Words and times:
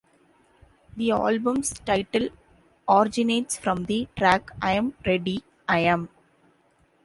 The 0.97 1.11
album's 1.11 1.73
title 1.75 2.29
originates 2.89 3.57
from 3.59 3.85
the 3.85 4.07
track 4.17 4.49
I'm 4.59 4.95
Ready, 5.05 5.43
I 5.69 5.81
Am. 5.81 6.09